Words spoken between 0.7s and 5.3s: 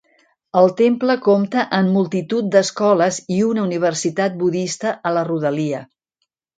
temple compta amb multitud d'escoles i una universitat budista a la